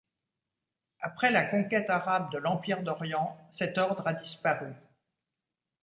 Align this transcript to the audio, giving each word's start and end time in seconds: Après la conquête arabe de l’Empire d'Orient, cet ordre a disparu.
Après 1.01 1.29
la 1.29 1.45
conquête 1.45 1.91
arabe 1.91 2.31
de 2.31 2.39
l’Empire 2.39 2.81
d'Orient, 2.81 3.37
cet 3.51 3.77
ordre 3.77 4.07
a 4.07 4.15
disparu. 4.15 4.73